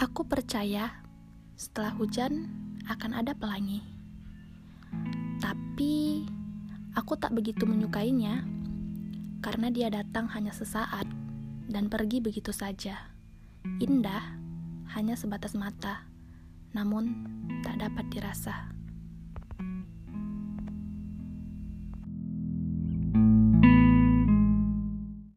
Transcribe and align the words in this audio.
Aku 0.00 0.24
percaya 0.24 1.04
setelah 1.60 1.92
hujan 1.92 2.48
akan 2.88 3.20
ada 3.20 3.36
pelangi. 3.36 3.84
Tapi 5.36 6.24
aku 6.96 7.20
tak 7.20 7.36
begitu 7.36 7.68
menyukainya 7.68 8.48
karena 9.44 9.68
dia 9.68 9.92
datang 9.92 10.24
hanya 10.32 10.56
sesaat 10.56 11.04
dan 11.68 11.92
pergi 11.92 12.24
begitu 12.24 12.48
saja. 12.48 13.12
Indah 13.76 14.40
hanya 14.96 15.20
sebatas 15.20 15.52
mata, 15.52 16.08
namun 16.72 17.28
tak 17.60 17.84
dapat 17.84 18.08
dirasa. 18.08 18.72